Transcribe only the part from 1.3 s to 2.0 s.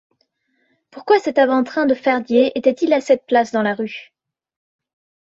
avant-train de